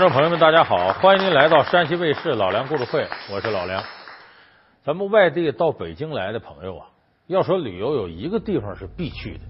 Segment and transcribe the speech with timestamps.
[0.00, 0.94] 观众朋友们，大家好！
[0.94, 3.84] 欢迎您来到山西卫视老梁故事会，我是老梁。
[4.82, 6.86] 咱们外地到北京来的朋友啊，
[7.26, 9.40] 要说旅游有一个地方是必去的，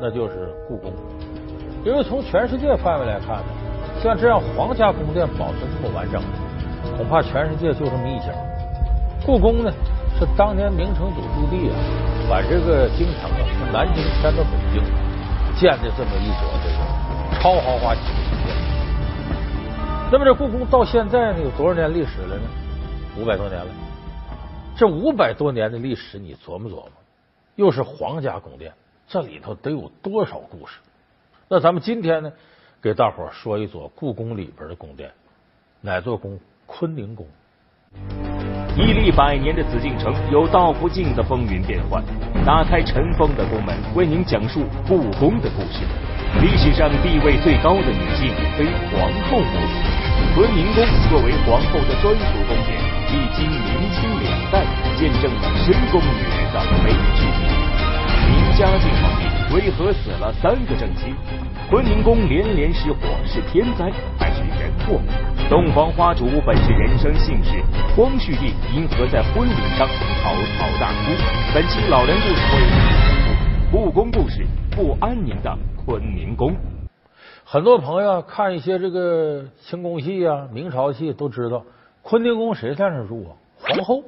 [0.00, 0.92] 那就是故宫。
[1.84, 3.44] 因为从全世界范围来看呢，
[4.02, 6.20] 像这样皇家宫殿保存这么完整，
[6.96, 8.34] 恐怕全世界就这么一家。
[9.24, 9.70] 故宫呢，
[10.18, 11.78] 是当年明成祖朱棣啊，
[12.28, 14.82] 把这个京城啊从南京迁到北京，
[15.54, 18.29] 建的这么一所这个超豪华级的宫殿。
[20.12, 22.42] 那么这故宫到现在呢，有多少年历史了呢？
[23.16, 23.70] 五百多年了。
[24.76, 26.90] 这五百多年的历史，你琢磨琢磨，
[27.54, 28.72] 又是皇家宫殿，
[29.06, 30.80] 这里头得有多少故事？
[31.46, 32.32] 那咱们今天呢，
[32.82, 35.12] 给大伙说一座故宫里边的宫殿，
[35.80, 36.40] 哪座宫？
[36.66, 37.26] 坤宁宫。
[38.80, 42.02] 屹立百年的紫禁城有道不尽的风云变幻，
[42.46, 45.84] 打开尘封的宫门，为您讲述故宫的故事。
[46.40, 49.76] 历史上地位最高的女性非皇后莫属。
[50.34, 52.80] 坤宁宫作为皇后的专属宫殿，
[53.12, 54.64] 历经明清两代，
[54.96, 57.52] 见证了深宫女人的美之地。
[58.32, 61.12] 明嘉靖皇帝为何死了三个正妻？
[61.70, 65.00] 坤宁宫连连失火是天灾还是人祸？
[65.48, 67.62] 洞房花烛本是人生幸事，
[67.94, 71.12] 光绪帝因何在婚礼上嚎啕大哭？
[71.54, 72.80] 本期老梁故事会讲
[73.22, 73.30] 述
[73.70, 76.56] 故宫故事不安宁的坤宁宫。
[77.44, 81.62] 很多朋友看一些这个清宫戏啊、明朝戏，都知道
[82.02, 83.30] 坤宁宫谁在那住啊？
[83.60, 84.02] 皇后。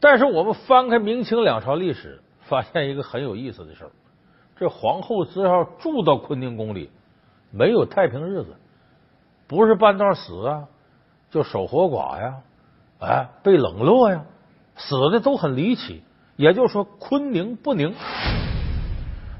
[0.00, 3.90] 但是我们翻开明清两朝历史，发现一个很有意思的事儿：
[4.56, 6.90] 这皇后只要住到坤宁宫里，
[7.50, 8.56] 没有太平日子，
[9.46, 10.68] 不是半道死啊，
[11.30, 12.36] 就守活寡呀，
[13.00, 14.24] 哎，被冷落呀，
[14.76, 16.02] 死的都很离奇。
[16.36, 17.94] 也就是说，坤宁不宁。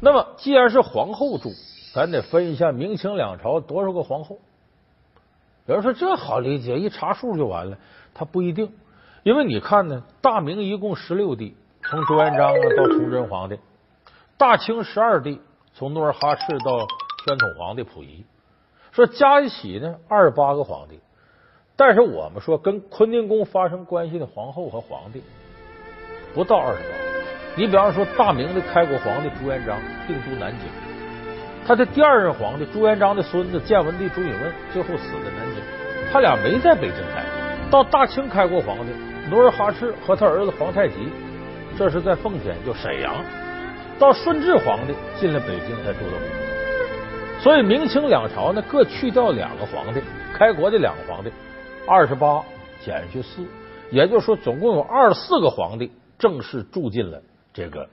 [0.00, 1.50] 那么，既然是皇后住。
[1.94, 4.36] 咱得分一下明清两朝多少个皇后。
[5.64, 7.78] 有人说这好理解，一查数就完了。
[8.12, 8.70] 他不一定，
[9.22, 13.56] 因为你看呢，大明一共十六帝，从朱元璋啊到崇祯皇帝；
[14.38, 15.40] 大清十二帝，
[15.72, 16.86] 从努尔哈赤到
[17.24, 18.22] 宣统皇帝溥仪，
[18.92, 21.00] 说加一起呢二十八个皇帝。
[21.74, 25.22] 但是我们说跟坤宁宫发生关系的皇后和皇帝
[26.34, 26.88] 不到二十八。
[27.56, 30.68] 你比方说大明的开国皇帝朱元璋定都南京。
[31.66, 35.62] 他的第二任皇帝朱元璋的孙子建文帝朱允炆最后死在南京，
[36.12, 37.24] 他俩没在北京待。
[37.70, 38.92] 到大清开国皇帝
[39.30, 41.08] 努尔哈赤和他儿子皇太极，
[41.78, 43.14] 这是在奉天，就沈阳。
[43.98, 47.40] 到顺治皇帝进了北京才住的宫。
[47.40, 50.00] 所以明清两朝呢，各去掉两个皇帝，
[50.34, 51.30] 开国的两个皇帝，
[51.86, 52.44] 二十八
[52.84, 53.46] 减去四，
[53.90, 57.88] 也就是说总共有二十四个皇帝正式住进了这个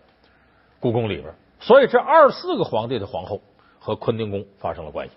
[0.80, 1.34] 故宫里边。
[1.59, 3.42] 所以这二十四个皇帝的皇后。
[3.86, 5.13] 和坤宁宫发生了关系，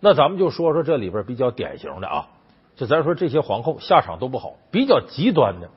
[0.00, 2.28] 那咱们就说说这里边比较典型的啊，
[2.74, 5.68] 就咱说这些皇后下场都不好，比较极端的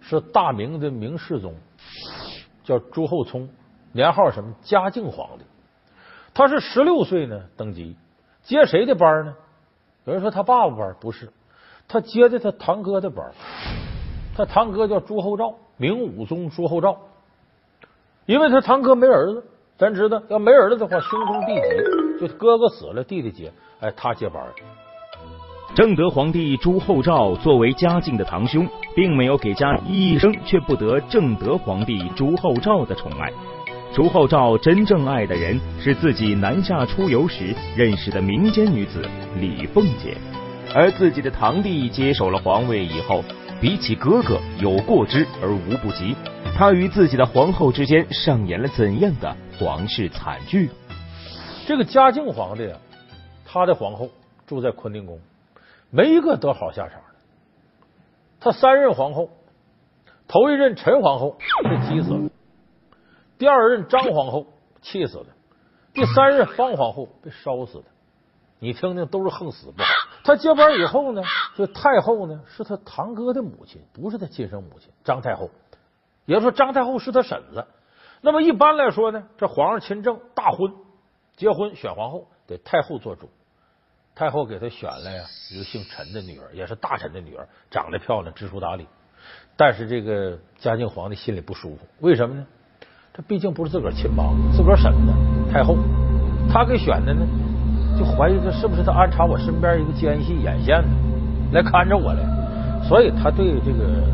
[0.00, 1.52] 是大明的明世宗，
[2.64, 3.48] 叫朱厚熜，
[3.92, 4.54] 年号什么？
[4.62, 5.44] 嘉靖皇帝，
[6.34, 7.96] 他是十六岁呢登基，
[8.42, 9.34] 接谁的班呢？
[10.04, 11.30] 有人说他爸爸班，不是，
[11.88, 13.32] 他接的他堂哥的班，
[14.36, 16.98] 他堂哥叫朱厚照，明武宗朱厚照，
[18.26, 19.44] 因为他堂哥没儿子。
[19.78, 23.50] 咱知道，要没儿子的话，兄终弟及，就哥哥死了，弟弟接，
[23.80, 24.44] 哎，他接班。
[25.72, 33.30] 正德皇帝朱厚照作为嘉靖的堂兄，并没有给嘉一生却不得正德皇帝朱厚照的宠爱。
[33.94, 39.00] 朱厚照真正爱的人是自己南下出游时认识的民间女子
[39.38, 40.16] 李凤姐，
[40.74, 43.22] 而自己的堂弟接手了皇位以后，
[43.60, 46.16] 比起哥哥有过之而无不及。
[46.56, 50.68] 他与自己的皇后之间上演了怎样的皇室惨剧？
[51.64, 52.76] 这个嘉靖皇帝啊，
[53.46, 54.10] 他的皇后
[54.46, 55.18] 住在坤宁宫，
[55.90, 57.06] 没一个得好下场的。
[58.40, 59.30] 他三任皇后，
[60.28, 62.30] 头一任陈皇后被急死了，
[63.38, 64.46] 第二任张皇后
[64.80, 65.26] 气死了，
[65.92, 67.84] 第三任方皇后被烧死的。
[68.58, 69.82] 你听听，都是横死不。
[70.22, 71.22] 他接班以后呢，
[71.56, 75.50] 这太后呢是他堂哥的母亲，不是他亲生母亲张太后。
[76.26, 77.66] 也就是说，张太后是他婶子。
[78.20, 80.74] 那么一般来说呢，这皇上亲政大婚，
[81.36, 83.30] 结婚选皇后得太后做主。
[84.20, 88.86] 太后给他选了呀一个姓陈的女儿，也是大臣的女儿，长得漂亮，知书达理。
[89.56, 92.46] 但是这个嘉靖皇帝心里不舒服，为什么呢？
[93.14, 94.24] 这毕竟不是自个儿亲妈，
[94.54, 95.74] 自个儿婶子太后，
[96.52, 97.26] 他给选的呢，
[97.98, 100.94] 就怀疑这是不是他安插我身边一个奸细眼线呢，
[101.54, 102.20] 来看着我来。
[102.86, 104.04] 所以他对这个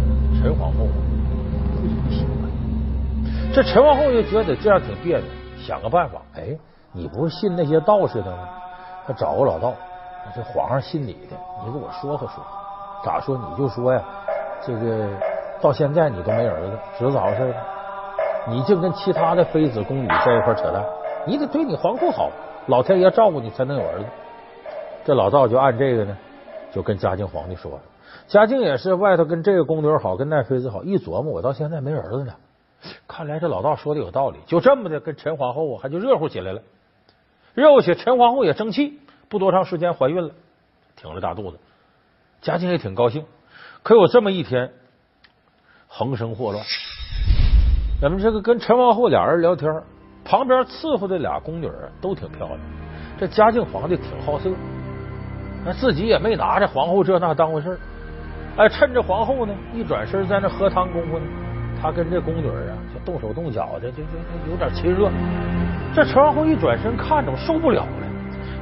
[0.40, 0.86] 陈皇后。
[1.82, 5.26] 不喜欢，这陈皇后就觉得这样挺别扭，
[5.58, 6.22] 想个办法。
[6.36, 6.56] 哎，
[6.92, 8.48] 你不是信那些道士的吗？
[9.04, 9.72] 他找个老道，
[10.34, 12.42] 这皇上信你的，你给我说和说，
[13.04, 14.02] 咋说你就说呀，
[14.64, 15.08] 这个
[15.60, 17.54] 到现在你都没儿子，知道咋回事？
[18.48, 20.84] 你净跟其他的妃子宫女在一块扯淡，
[21.26, 22.30] 你得对你皇后好，
[22.66, 24.04] 老天爷照顾你才能有儿子。
[25.04, 26.16] 这老道就按这个呢，
[26.72, 27.78] 就跟嘉靖皇帝说了。
[28.28, 32.34] 嘉靖也是外头跟这个宫女好，跟那妃子好，一琢磨，我到现在没儿子呢。
[33.08, 36.60] 看来这老道说的有道理，就这么的跟陈皇后啊，还就热乎起来了。
[37.54, 40.30] 热乎起，陈皇后也争气，不多长时间怀孕了，
[40.96, 41.58] 挺着大肚子。
[42.40, 43.24] 嘉靖也挺高兴。
[43.82, 44.70] 可有这么一天，
[45.86, 46.64] 横生祸乱。
[48.00, 49.70] 咱们这个跟陈皇后俩人聊天，
[50.24, 51.70] 旁边伺候的俩宫女
[52.00, 52.58] 都挺漂亮。
[53.18, 54.50] 这嘉靖皇帝挺好色，
[55.64, 57.78] 那自己也没拿着皇后这那当回事
[58.56, 61.24] 哎，趁着皇后呢一转身在那喝汤功夫呢，
[61.80, 65.10] 他跟这宫女啊就动手动脚的，就就有点亲热。
[65.94, 68.05] 这陈皇后一转身看着我受不了了，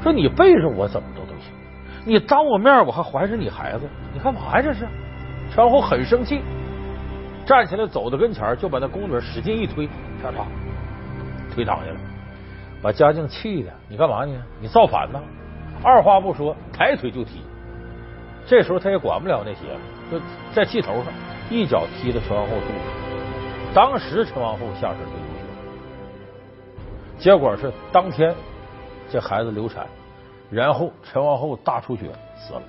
[0.04, 1.50] 说你背着我怎么着都行，
[2.04, 4.86] 你当我面我还怀着你孩子，你干嘛呀这是？
[5.52, 6.42] 陈皇后很生气。
[7.46, 9.86] 站起来，走到跟前就把那宫女使劲一推，
[10.22, 10.44] 啪嚓，
[11.54, 11.96] 推倒下了，
[12.80, 14.32] 把嘉靖气的，你干嘛呢？
[14.60, 15.20] 你造反呢？
[15.82, 17.42] 二话不说，抬腿就踢。
[18.46, 19.78] 这时候他也管不了那些了，
[20.10, 20.20] 就
[20.54, 21.06] 在气头上
[21.50, 22.74] 一脚踢到陈皇后肚子，
[23.74, 25.18] 当时陈皇后下身就流
[27.18, 28.34] 血，结果是当天
[29.10, 29.86] 这孩子流产，
[30.50, 32.02] 然后陈皇后大出血
[32.36, 32.62] 死了，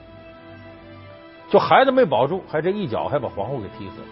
[1.50, 4.08] 就孩子没保住，还这一脚还把皇后给踢死了。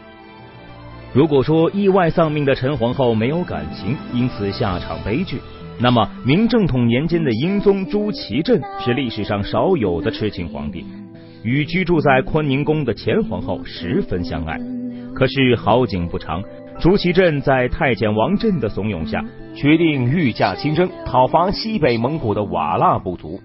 [1.14, 5.40] 如果说意外丧命的陈皇后没有感情，因此下场悲剧，
[5.80, 10.84] 那么明正统年间的英宗朱祁镇是历史上少有的痴情皇帝，
[11.44, 14.58] 与居住在坤宁宫的前皇后十分相爱。
[15.14, 16.44] 可是好景不长，
[16.80, 19.24] 朱祁镇在太监王振的怂恿下，
[19.56, 23.40] 决定御驾亲征，讨伐西北蒙古的瓦剌部族。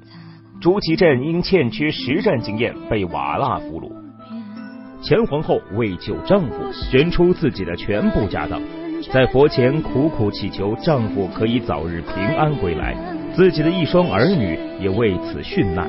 [0.60, 3.90] 朱祁镇因欠缺实战经验，被瓦剌俘虏。
[5.00, 6.55] 前皇后为救丈夫，
[6.90, 8.60] 捐出自己的全部家当，
[9.12, 12.96] 在佛前苦苦祈求丈夫可以早日平安归来，
[13.34, 15.88] 自己的一双儿女也为此殉难。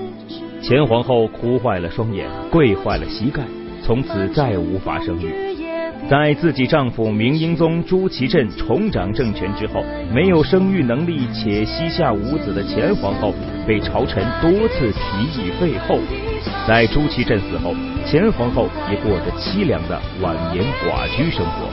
[0.62, 3.42] 前皇后哭坏了双眼，跪坏了膝盖，
[3.82, 5.49] 从此再无法生育。
[6.10, 13.32] 在自己丈夫明英宗朱祁镇重掌政权之后，没有生育能力且膝下无子的前皇后，
[13.68, 16.00] 被朝臣多次提议废后。
[16.68, 17.76] 在朱祁镇死后，
[18.08, 21.70] 前皇后也过着凄凉的晚年寡居生活。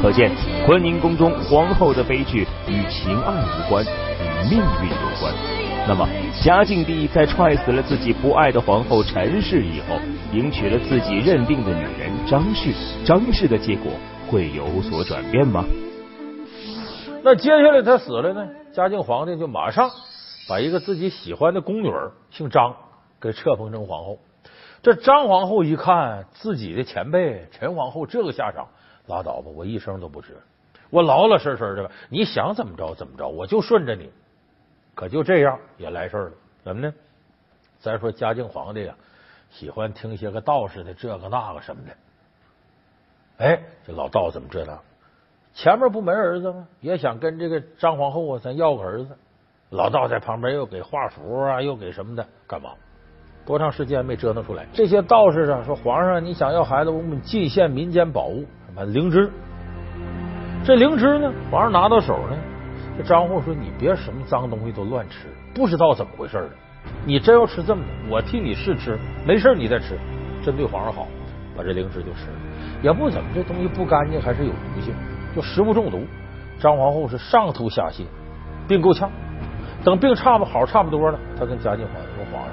[0.00, 0.30] 可见，
[0.64, 5.63] 坤宁宫中皇后的悲剧与情爱无关，与命运有关。
[5.86, 6.08] 那么，
[6.42, 9.98] 嘉靖帝在踹死了自己不爱的皇后陈氏以后，
[10.32, 12.72] 迎娶了自己认定的女人张氏，
[13.04, 13.92] 张氏的结果
[14.26, 15.62] 会有所转变吗？
[17.22, 18.48] 那接下来他死了呢？
[18.72, 19.90] 嘉靖皇帝就马上。
[20.46, 22.76] 把一个自己喜欢的宫女儿姓张
[23.18, 24.18] 给册封成皇后。
[24.82, 28.68] 这张皇后一看自己的前辈陈皇后这个下场，
[29.06, 30.26] 拉倒吧，我一声都不吱，
[30.90, 34.10] 我老老实实的吧，你想怎么着怎么着，我就顺着你。
[34.94, 36.32] 可就这样也来事了，
[36.62, 36.94] 怎么呢？
[37.80, 38.94] 咱说嘉靖皇帝呀，
[39.50, 43.44] 喜欢听些个道士的这个那个什么的。
[43.44, 44.78] 哎，这老道怎么这样？
[45.52, 46.66] 前面不没儿子吗？
[46.80, 49.16] 也想跟这个张皇后啊，咱要个儿子。
[49.70, 52.70] 老道在旁边又给画符啊，又给什么的，干嘛？
[53.44, 54.66] 多长时间没折腾出来？
[54.72, 59.30] 这些道士啊，说皇上，你想要孩子，我们进献民间宝物，什么灵芝。
[60.64, 62.38] 这灵芝呢，皇上拿到手呢，
[62.96, 66.50] 这张皇后说：“你别什么脏东西都乱吃，不知道怎么回事的。
[67.04, 68.96] 你真要吃这么的，我替你试吃，
[69.26, 69.98] 没事你再吃，
[70.44, 71.08] 真对皇上好。
[71.56, 72.36] 把这灵芝就吃了，
[72.82, 74.94] 也不怎么，这东西不干净，还是有毒性，
[75.34, 76.04] 就食物中毒。
[76.60, 78.04] 张皇后是上吐下泻，
[78.68, 79.10] 病够呛。”
[79.84, 82.52] 等病差不好差不多了，她跟嘉靖皇帝说：“皇上，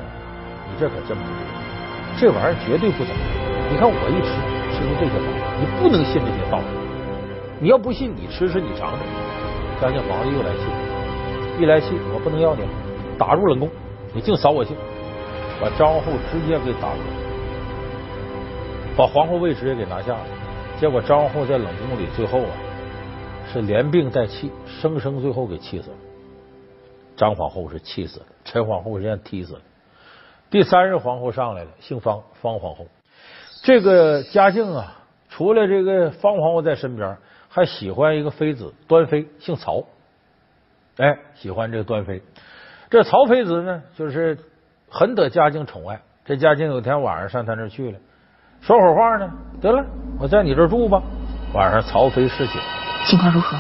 [0.68, 1.24] 你这可真不
[2.20, 3.22] 对，这玩意儿绝对不怎么。
[3.72, 4.30] 你看我一吃
[4.76, 6.66] 吃出这些毛病，你不能信这些道理。
[7.60, 9.00] 你要不信，你吃吃你尝尝。”
[9.82, 10.62] 嘉靖皇帝又来气，
[11.60, 12.68] 一来气，我不能要你了，
[13.18, 13.68] 打入冷宫，
[14.14, 14.78] 你净扫我兴，
[15.60, 17.00] 把张皇后直接给打了，
[18.96, 20.24] 把皇后位置也给拿下了。
[20.80, 22.54] 结果张皇后在冷宫里最后啊，
[23.52, 25.96] 是连病带气，生生最后给气死了。
[27.18, 29.62] 张皇后是气死了，陈皇后是让踢死了。
[30.52, 32.86] 第三任皇后上来了，姓方，方皇后。
[33.64, 34.94] 这个嘉靖啊，
[35.28, 37.18] 除了这个方皇后在身边，
[37.52, 39.84] 还喜欢一个妃子端妃，姓曹。
[40.98, 42.22] 哎，喜欢这个端妃。
[42.90, 44.38] 这曹妃子呢，就是
[44.90, 46.02] 很得嘉靖宠爱。
[46.24, 48.00] 这嘉靖有天晚上上他那儿去了，
[48.62, 49.30] 说会儿话呢，
[49.62, 49.86] 得了，
[50.18, 51.02] 我在你这儿住吧。
[51.54, 52.62] 晚上曹妃侍寝，
[53.06, 53.58] 情况如何？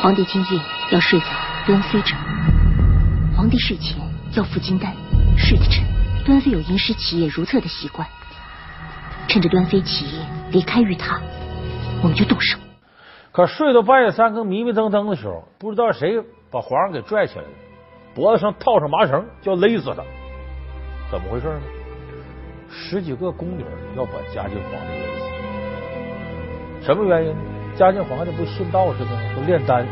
[0.00, 1.26] 皇帝君意要睡下。
[1.66, 2.14] 不用飞着。
[3.34, 3.98] 皇帝睡前
[4.34, 4.94] 要服金丹，
[5.34, 5.82] 睡得沉。
[6.26, 8.06] 端妃有吟诗起夜如厕的习惯，
[9.26, 11.18] 趁着端妃起夜离开玉榻，
[12.02, 12.58] 我们就动手。
[13.32, 17.48] 可睡到半夜三更迷迷瞪瞪的时候，不知道谁把皇上给拽起来了，
[18.14, 20.02] 脖子上套上麻绳，就勒死他。
[21.10, 21.60] 怎么回事呢？
[22.70, 23.64] 十几个宫女
[23.96, 25.06] 要把嘉靖皇帝勒
[26.80, 26.86] 死。
[26.86, 27.38] 什么原因呢？
[27.76, 29.20] 嘉靖皇帝不信道士的吗？
[29.34, 29.84] 说炼丹，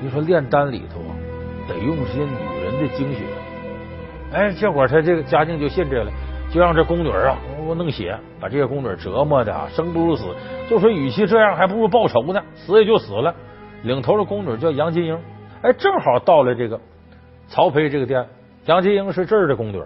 [0.00, 1.14] 你说炼丹里头啊，
[1.68, 3.20] 得用些女人的精血。
[4.32, 6.12] 哎，结果他这个嘉靖就信这个了，
[6.52, 10.24] 就让这宫女啊给，我弄血，把这些宫女折磨的生不如死。
[10.68, 13.34] 就说与其这样，还不如报仇呢，死也就死了。
[13.82, 15.18] 领头的宫女叫杨金英，
[15.62, 16.80] 哎，正好到了这个
[17.48, 18.26] 曹丕这个店。
[18.66, 19.82] 杨金英是这儿的宫女，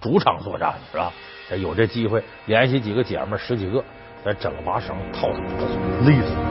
[0.00, 1.12] 主场作战是吧？
[1.60, 3.84] 有这机会，联系几个姐们，十几个，
[4.24, 6.47] 再整个麻绳套上脖子，勒死。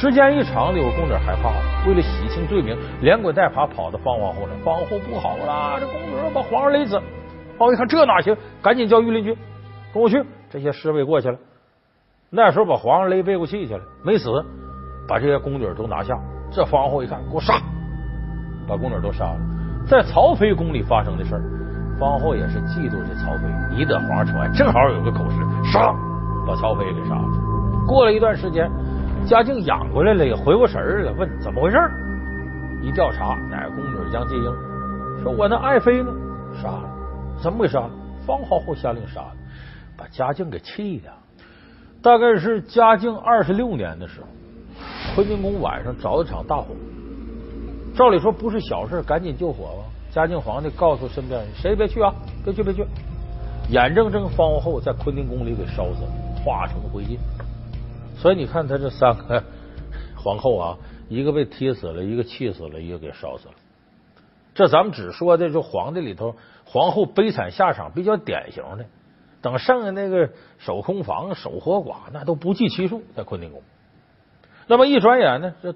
[0.00, 4.54] 时间一长，有宫女害怕了，为了洗清罪名，连滚带爬跑到方皇后来。
[4.64, 7.02] 方皇后不好了，这宫女把皇上勒死。
[7.58, 9.36] 方一看这哪行，赶紧叫御林军
[9.92, 10.24] 跟我去。
[10.50, 11.36] 这些侍卫过去了，
[12.30, 14.30] 那时候把皇上勒背过气去了，没死，
[15.08, 16.16] 把这些宫女都拿下。
[16.52, 17.54] 这方皇后一看，给我杀，
[18.68, 19.36] 把宫女都杀了。
[19.88, 21.32] 在曹妃宫里发生的事，
[21.98, 25.92] 方皇后也是嫉妒这曹妃，你得皇上宠爱，正好有个口实，杀，
[26.46, 27.24] 把曹妃给杀了。
[27.84, 28.70] 过了一段时间。
[29.26, 31.92] 嘉靖养过来了，也回过神儿了，问怎么回事儿？
[32.82, 34.44] 一调查，哪个宫女杨金英
[35.22, 36.10] 说：“我那爱妃呢？
[36.54, 36.88] 杀了，
[37.42, 37.90] 怎么给杀了？
[38.26, 39.32] 方皇后下令杀了，
[39.96, 41.10] 把嘉靖给气的。
[42.00, 44.26] 大概是嘉靖二十六年的时候，
[45.14, 46.68] 坤宁宫晚上着了场大火。
[47.94, 49.84] 照理说不是小事，赶紧救火吧。
[50.10, 52.86] 嘉靖皇帝告诉身边人：谁别去啊，别去，别去！
[53.70, 56.10] 眼睁睁方皇后在坤宁宫里给烧死了，
[56.42, 57.18] 化成灰烬。
[58.18, 59.42] 所以你看，他这三个
[60.16, 60.76] 皇后啊，
[61.08, 63.54] 一个被踢死了，一个气死了，一个给烧死了。
[64.54, 66.34] 这咱们只说的就皇帝里头
[66.64, 68.86] 皇后悲惨下场比较典型的，
[69.40, 73.62] 等剩下那个守空房、守活寡，那都不计其数，在坤宁宫。
[74.66, 75.74] 那么一转眼呢，这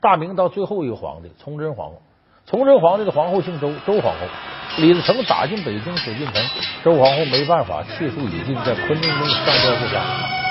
[0.00, 2.02] 大明到最后一个皇帝崇祯皇后，
[2.44, 4.26] 崇祯皇帝的皇后姓周，周皇后。
[4.78, 6.42] 李自成打进北京，水进城，
[6.82, 10.43] 周皇后没办法，气数已尽，在坤宁宫上吊自杀。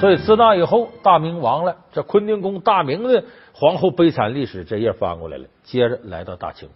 [0.00, 3.24] 所以自那以后，大明亡了，这坤宁宫大明的
[3.54, 5.44] 皇后悲惨历史这页翻过来了。
[5.62, 6.68] 接着来到大清，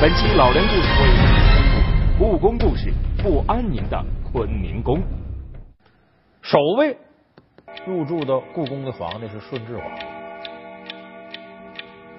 [0.00, 2.90] 本期老梁故事会故宫故事
[3.22, 5.02] 不安宁的坤宁宫，
[6.40, 6.96] 首位
[7.84, 10.04] 入住的故宫的皇帝是顺治皇帝。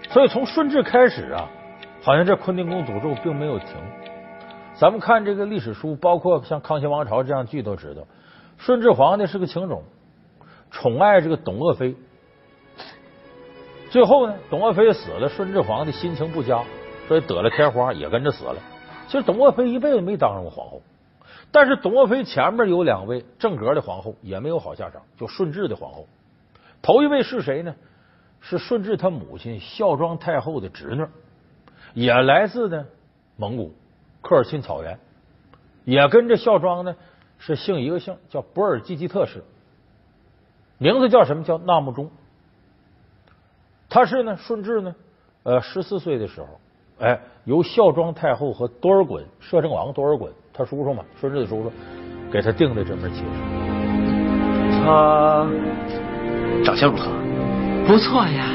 [0.09, 1.49] 所以从顺治开始啊，
[2.03, 3.67] 好像这坤宁宫诅咒并没有停。
[4.75, 8.03] 咱们看这个历史书，包括像《康熙王朝》这样剧都知道，
[8.57, 9.81] 顺治皇帝是个情种。
[10.71, 11.95] 宠爱这个董鄂妃，
[13.89, 16.63] 最后呢，董鄂妃死了，顺治皇帝心情不佳，
[17.07, 18.55] 所以得了天花，也跟着死了。
[19.07, 20.81] 其实董鄂妃一辈子没当上过皇后，
[21.51, 25.01] 但是董鄂妃前面有两位正格的皇后，也没有好下场。
[25.17, 26.07] 就顺治的皇后，
[26.81, 27.75] 头一位是谁呢？
[28.39, 31.05] 是顺治他母亲孝庄太后的侄女，
[31.93, 32.87] 也来自呢
[33.35, 33.75] 蒙古
[34.21, 34.97] 科尔沁草原，
[35.83, 36.95] 也跟着孝庄呢
[37.37, 39.43] 是姓一个姓，叫博尔济吉特氏。
[40.81, 41.43] 名字叫什么？
[41.43, 42.09] 叫纳木中。
[43.87, 44.95] 他是呢，顺治呢，
[45.43, 46.47] 呃，十四岁的时候，
[47.05, 51.71] 哎，由孝庄太后和多尔衮摄政王多尔衮，他叔叔嘛，顺治的叔叔，
[52.31, 53.29] 给他定的这门亲事。
[54.83, 55.47] 他
[56.65, 57.11] 长相如何？
[57.85, 58.47] 不错呀。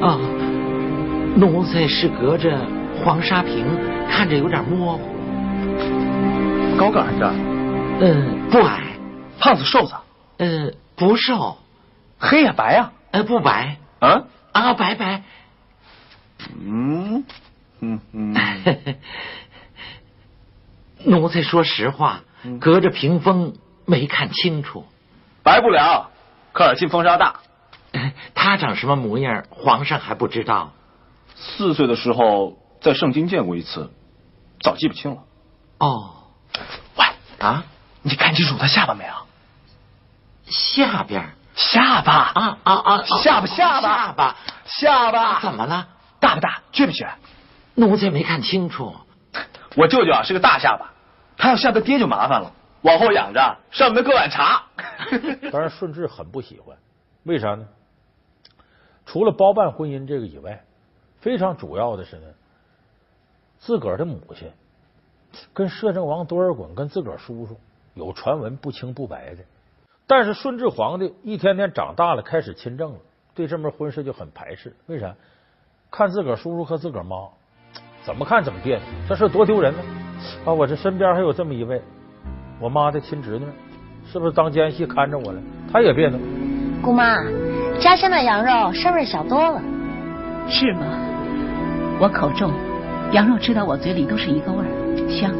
[0.00, 0.18] 哦，
[1.36, 2.58] 奴才是隔着
[3.04, 3.64] 黄沙屏，
[4.10, 5.04] 看着有点模糊。
[6.76, 7.32] 高个儿的？
[8.00, 8.82] 嗯，不矮。
[9.38, 9.94] 胖子瘦子？
[10.38, 10.74] 嗯。
[10.98, 11.56] 不瘦，
[12.18, 12.92] 黑呀白呀？
[13.12, 13.78] 呃，不白。
[14.00, 15.22] 啊啊，白白。
[16.60, 17.24] 嗯
[17.80, 18.34] 嗯嗯。
[21.04, 22.22] 奴才说实话，
[22.60, 24.84] 隔着屏风没看清楚。
[25.44, 26.10] 白不了，
[26.52, 27.40] 科尔沁风沙大。
[28.34, 30.72] 他长什么模样，皇上还不知道。
[31.36, 33.92] 四岁的时候在圣经见过一次，
[34.60, 35.22] 早记不清了。
[35.78, 36.14] 哦。
[36.96, 37.06] 喂
[37.38, 37.64] 啊，
[38.02, 39.12] 你看清楚他下巴没有？
[40.50, 43.02] 下边下巴啊啊啊！
[43.22, 44.36] 下巴下巴下巴
[44.66, 45.88] 下巴怎么了？
[46.20, 46.62] 大不大？
[46.72, 47.08] 缺不缺？
[47.74, 48.94] 奴才没看清楚。
[49.76, 50.92] 我舅舅啊是个大下巴，
[51.36, 52.52] 他要下个爹就麻烦了，
[52.82, 54.64] 往后仰着，上面搁碗茶。
[55.52, 56.76] 当然，顺治很不喜欢，
[57.24, 57.66] 为啥呢？
[59.06, 60.64] 除了包办婚姻这个以外，
[61.20, 62.26] 非常主要的是呢，
[63.58, 64.50] 自个儿的母亲
[65.52, 67.58] 跟摄政王多尔衮跟自个儿叔叔
[67.94, 69.44] 有传闻不清不白的。
[70.08, 72.98] 但是顺治皇帝一天天长大了，开始亲政了，
[73.34, 74.74] 对这门婚事就很排斥。
[74.86, 75.14] 为啥？
[75.90, 77.28] 看自个儿叔叔和自个儿妈，
[78.04, 79.78] 怎么看怎么别扭，这事多丢人呢！
[80.44, 81.80] 啊，我这身边还有这么一位
[82.58, 83.46] 我妈的亲侄女，
[84.10, 85.40] 是不是当奸细看着我了？
[85.72, 86.18] 她也别扭。
[86.82, 87.16] 姑妈，
[87.78, 89.62] 家乡的羊肉膻味小多了。
[90.48, 90.86] 是吗？
[92.00, 92.50] 我口重，
[93.12, 94.68] 羊肉吃到我嘴里都是一个味儿，
[95.08, 95.30] 香。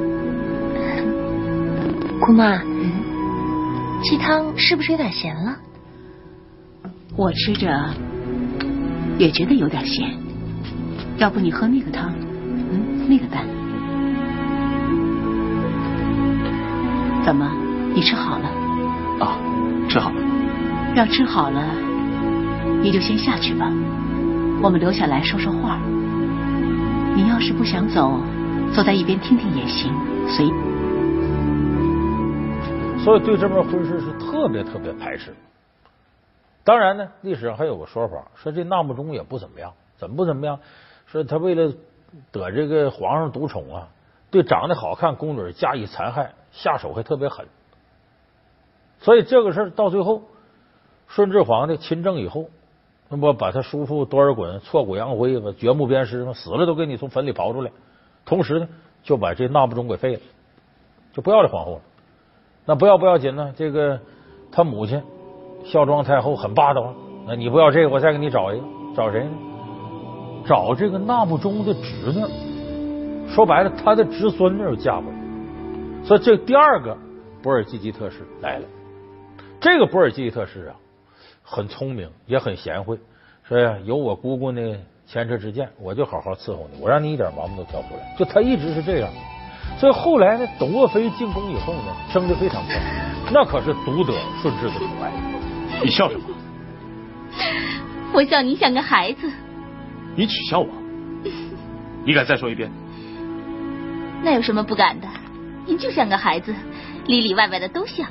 [2.20, 2.60] 姑妈，
[4.02, 5.56] 鸡汤是不是有点咸了？
[7.16, 7.90] 我吃着
[9.18, 10.16] 也觉得有点咸，
[11.18, 12.12] 要不你喝那个汤，
[12.70, 13.44] 嗯，那个蛋。
[17.24, 17.50] 怎么？
[17.94, 18.48] 你吃好了？
[19.18, 19.36] 啊，
[19.88, 20.16] 吃好了。
[20.94, 21.60] 要吃好了，
[22.82, 23.70] 你就先下去吧。
[24.62, 25.78] 我们留下来说说话。
[27.16, 28.20] 你要是不想走，
[28.72, 29.92] 坐在一边听听也行，
[30.28, 30.48] 随。
[33.04, 35.34] 所以对这门婚事是特别特别排斥。
[36.64, 40.60] 当然呢，历史上还有个说法，说这纳木中也不怎么样，怎么不怎么样？
[41.06, 41.72] 说他为了
[42.30, 43.88] 得这个皇上独宠啊，
[44.30, 47.46] 对长得好看宫女加以残害，下手还特别狠。
[49.00, 50.22] 所以这个事儿到最后，
[51.06, 52.50] 顺治皇帝亲政以后，
[53.08, 56.34] 那不把他叔父多尔衮挫骨扬灰吧，掘墓鞭尸？
[56.34, 57.70] 死了都给你从坟里刨出来。
[58.26, 58.68] 同时呢，
[59.02, 60.20] 就把这纳木中给废了，
[61.14, 61.80] 就不要这皇后了。
[62.68, 63.54] 那不要不要紧呢？
[63.56, 63.98] 这个
[64.52, 65.02] 他母亲
[65.64, 66.94] 孝庄太后很霸道啊，
[67.26, 69.30] 那你不要这个，我再给你找一个，找谁呢？
[70.46, 72.22] 找这个纳木中的侄女。
[73.30, 76.94] 说白了，他的侄孙女嫁过来，所以这第二个
[77.42, 78.66] 博尔济吉特氏来了。
[79.60, 80.76] 这个博尔济吉特氏啊，
[81.42, 82.98] 很聪明，也很贤惠。
[83.44, 84.60] 说呀，有我姑姑呢
[85.06, 88.14] 前车之鉴，我就好好伺候你，我让你一点毛病都挑不出来。
[88.18, 89.10] 就他一直是这样。
[89.78, 92.74] 所以后来呢，董鄂妃进宫以后呢，升的非常快，
[93.32, 94.12] 那可是独得
[94.42, 95.12] 顺治的宠爱。
[95.84, 96.24] 你笑什么？
[98.12, 99.30] 我笑你像个孩子。
[100.16, 100.68] 你取笑我？
[102.04, 102.70] 你敢再说一遍？
[104.24, 105.06] 那有什么不敢的？
[105.66, 106.54] 您就像个孩子，
[107.06, 108.08] 里里外外的都像。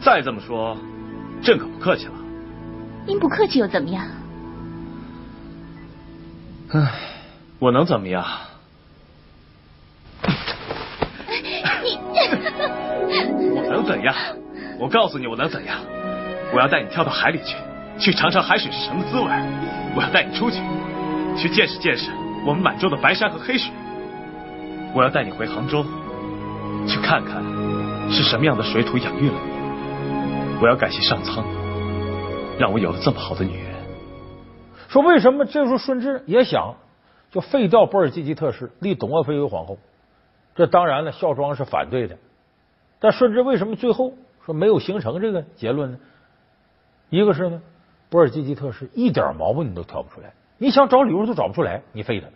[0.00, 0.76] 再这么说，
[1.40, 2.12] 朕可不客气了。
[3.06, 4.04] 您不客气又怎么样？
[6.72, 6.92] 唉，
[7.58, 8.24] 我能怎么样？
[13.84, 14.14] 怎样？
[14.78, 15.78] 我告诉你，我能怎样？
[16.54, 17.56] 我要带你跳到海里去，
[17.98, 19.26] 去尝尝海水是什么滋味。
[19.94, 20.60] 我要带你出去，
[21.36, 22.10] 去见识见识
[22.46, 23.70] 我们满洲的白山和黑水。
[24.94, 25.84] 我要带你回杭州，
[26.86, 27.42] 去看看
[28.10, 30.58] 是什么样的水土养育了你。
[30.60, 31.44] 我要感谢上苍，
[32.58, 33.72] 让我有了这么好的女人。
[34.88, 36.74] 说为什么这时候顺治也想
[37.30, 39.78] 就废掉波尔济吉特氏，立董鄂妃为皇后？
[40.54, 42.18] 这当然了，孝庄是反对的。
[43.02, 44.12] 但顺治为什么最后
[44.46, 45.98] 说没有形成这个结论呢？
[47.10, 47.60] 一个是呢，
[48.08, 52.28] 波尔济吉特是一点毛病你都挑不出来，你想找理由都找不出来，你废他。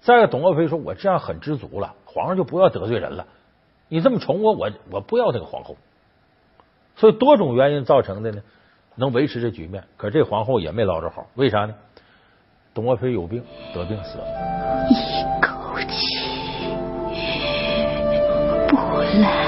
[0.00, 3.26] 再一个，董鄂妃说：“我这样很知足了，皇上就不要得罪人了。
[3.88, 5.76] 你这么宠我，我我不要这个皇后。”
[6.96, 8.42] 所以多种原因造成的呢，
[8.96, 9.84] 能维持这局面。
[9.96, 11.74] 可这皇后也没捞着好，为啥呢？
[12.74, 14.24] 董鄂妃有病，得病死了。
[14.90, 14.94] 一
[15.40, 15.96] 口气
[18.68, 18.76] 不
[19.22, 19.43] 来，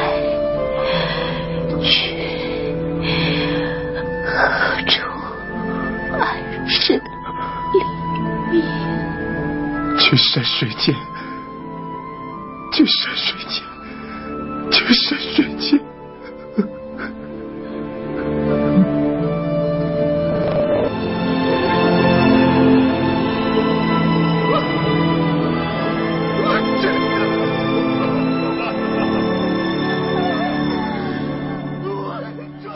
[10.36, 10.94] 山水间，
[12.70, 13.64] 去山水间，
[14.70, 15.80] 去山水间。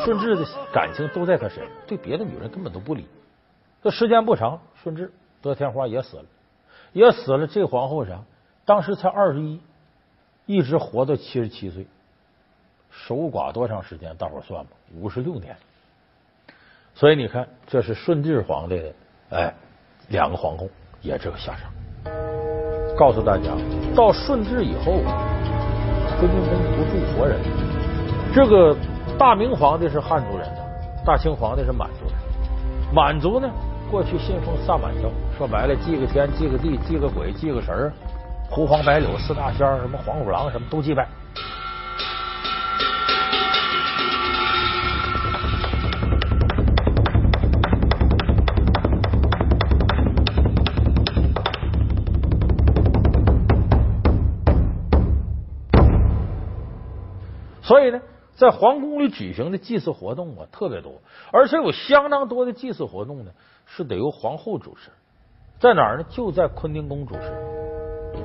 [0.02, 3.06] 顺治的感情都在他身上，对别的女人根本都不理。
[3.82, 6.24] 这时间不长，顺治得天花也死了，
[6.92, 7.46] 也死了。
[7.46, 8.20] 这皇后啥？
[8.64, 9.60] 当时才二十一，
[10.46, 11.86] 一直活到七十七岁，
[12.90, 14.16] 守寡多长时间？
[14.16, 15.56] 大伙算吧，五十六年。
[16.94, 18.92] 所以你看，这是顺治皇帝的，
[19.30, 19.54] 哎，
[20.08, 20.68] 两个皇后
[21.00, 21.72] 也这个下场。
[22.98, 23.50] 告诉大家，
[23.94, 24.92] 到顺治以后，
[26.18, 27.40] 坤宁宫不住活人，
[28.34, 28.76] 这个。
[29.18, 30.48] 大明皇帝是汉族人，
[31.04, 32.14] 大清皇帝是满族人，
[32.94, 33.50] 满族呢
[33.90, 37.90] 过去信奉萨满教，说白了祭个天、祭个地、祭个鬼、祭个神儿，
[38.50, 41.08] 胡黄白柳四大仙儿，什么黄鼠狼什么都祭拜。
[57.62, 57.98] 所以呢，
[58.34, 61.00] 在皇宫里举行的祭祀活动啊特别多，
[61.32, 63.30] 而且有相当多的祭祀活动呢
[63.64, 64.90] 是得由皇后主持，
[65.60, 66.04] 在哪儿呢？
[66.08, 67.30] 就在坤宁宫主持。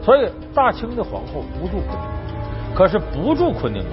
[0.01, 3.91] 所以大清的皇后不住坤宁宫，可是不住坤宁宫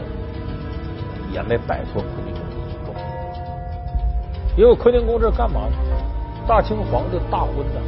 [1.33, 2.95] 也没摆脱坤宁宫的诅咒，
[4.57, 5.75] 因为坤宁宫这干嘛呢？
[6.47, 7.81] 大清皇帝大婚呢，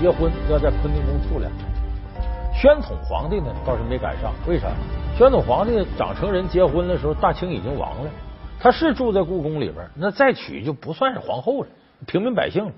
[0.00, 1.64] 结婚要在坤宁宫住两天。
[2.52, 4.66] 宣统皇帝呢倒是没赶上，为啥？
[5.16, 8.10] 宣统皇帝长成人结婚的时候，大清已经亡了。
[8.58, 11.68] 他是住在故宫里边，那再娶就不算是皇后了，
[12.06, 12.72] 平民百姓了。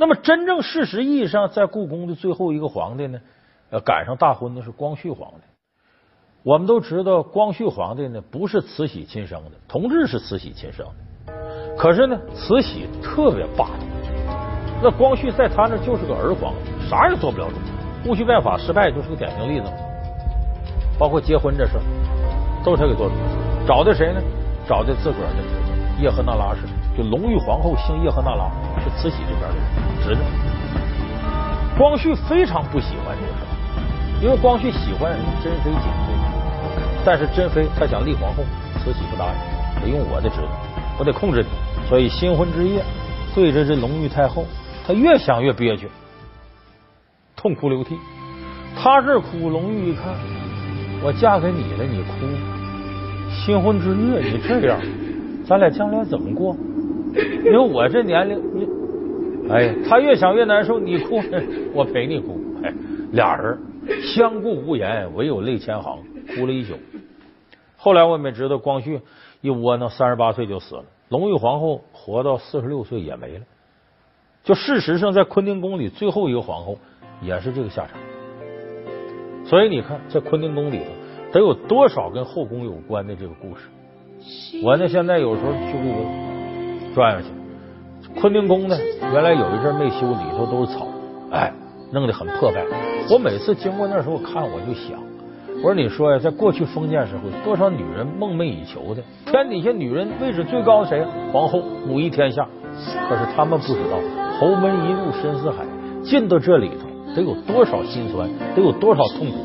[0.00, 3.20] 那么真正事实意义上在故宫的最后一个皇帝呢，
[3.68, 5.42] 呃，赶上大婚的是光绪皇帝。
[6.42, 11.74] 我们都知道，光绪皇帝呢不是慈禧亲生的，同治是慈禧亲生的。
[11.76, 13.84] 可是呢，慈禧特别霸道，
[14.82, 16.54] 那光绪在他那就是个儿皇，
[16.88, 18.08] 啥也做不了主。
[18.08, 19.70] 戊戌变法失败就是个典型例子，
[20.98, 21.74] 包括结婚这事
[22.64, 23.14] 都是他给做主。
[23.68, 24.22] 找的谁呢？
[24.66, 26.62] 找的自个儿的叶赫那拉氏，
[26.96, 28.50] 就隆裕皇后姓叶赫那拉，
[28.96, 29.64] 慈禧这边的人
[30.02, 30.22] 侄子。
[31.76, 36.12] 光绪非常不喜欢这个事儿，因为光绪喜欢珍妃景妃，
[37.04, 38.42] 但是珍妃她想立皇后，
[38.78, 40.48] 慈禧不答应，得用我的侄子，
[40.98, 41.48] 我得控制你。
[41.88, 42.84] 所以新婚之夜，
[43.34, 44.44] 对着这隆裕太后，
[44.86, 45.88] 他越想越憋屈。
[47.34, 47.96] 痛哭流涕，
[48.76, 50.04] 他这哭，隆裕一看，
[51.02, 52.12] 我嫁给你了，你哭，
[53.30, 54.78] 新婚之夜你这样，
[55.46, 56.54] 咱俩将来怎么过？
[57.44, 58.68] 因为我这年龄，你，
[59.50, 61.20] 哎，他越想越难受，你哭，
[61.74, 62.72] 我陪你哭，哎，
[63.12, 63.58] 俩人
[64.02, 65.98] 相顾无言，唯有泪千行，
[66.34, 66.74] 哭了一宿。
[67.76, 69.00] 后来我们也知道，光绪
[69.40, 73.44] 一窝囊，三十八岁就死了，隆裕皇后活到四十六岁也没了。
[74.44, 76.78] 就事实上，在坤宁宫里最后一个皇后。
[77.22, 78.00] 也是这个下场，
[79.44, 80.84] 所以你看，在坤宁宫里头
[81.34, 83.68] 得有多少跟后宫有关的这个故事？
[84.64, 87.28] 我呢，现在有时候去故宫转悠去，
[88.18, 88.76] 坤宁宫呢，
[89.12, 90.86] 原来有一阵没修，里头都是草，
[91.30, 91.52] 哎，
[91.92, 92.64] 弄得很破败。
[93.10, 94.98] 我每次经过那时候看，我就想，
[95.56, 101.04] 我说你说呀，在过去封建社会，多少女人梦寐以求的，天底下女人位置最高的谁？
[101.32, 102.46] 皇后，母仪天下。
[103.08, 103.98] 可是他们不知道，
[104.38, 105.64] 侯门一入深似海，
[106.02, 106.88] 进到这里头。
[107.12, 109.38] 得有多少心酸，得有多少痛苦？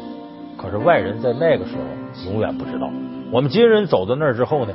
[0.56, 2.88] 可是外人在那个时候永远不知道。
[3.32, 4.74] 我们今人走到那儿之后呢，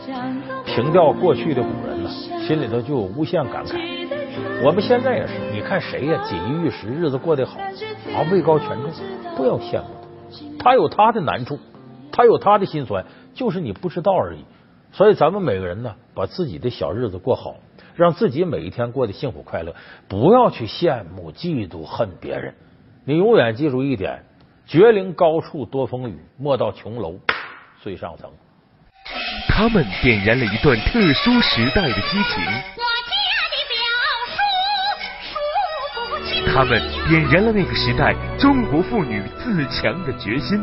[0.66, 1.99] 凭吊过去的古人，
[2.46, 3.78] 心里头就有无限感慨。
[4.64, 8.90] 我们现在也是，你看谁呀，锦衣玉食，日子过得好，啊，位高权重，
[9.36, 9.88] 不要羡慕
[10.58, 10.70] 他。
[10.70, 11.58] 他有他的难处，
[12.12, 14.44] 他有他的心酸，就是你不知道而已。
[14.92, 17.56] 所以咱们每个人呢，把自己的小日子过好，
[17.94, 19.74] 让自己每一天过得幸福快乐，
[20.08, 22.54] 不要去羡慕、嫉妒、恨别人。
[23.04, 24.24] 你永远记住一点：
[24.66, 27.14] 绝岭高处多风雨，莫到琼楼
[27.82, 28.30] 最上层。
[29.48, 32.42] 他们点燃了一段特殊时代的激情。
[36.52, 40.60] 他们点燃了那个时代中国妇女自强的决心。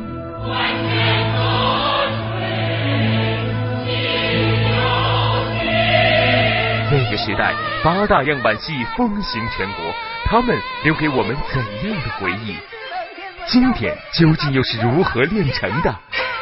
[6.90, 9.94] 那个时代八大样板戏风行全国。
[10.26, 12.58] 他们留给我们怎样的回忆？
[13.46, 15.96] 经典究竟又是如何炼成的？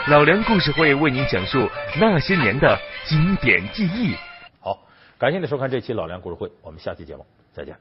[0.08, 1.68] 老梁故事会为您讲述
[2.00, 4.15] 那些年的经典记忆。
[4.60, 4.78] 好，
[5.18, 7.76] 感谢您收看这期老梁故事会，我们下期节目再见。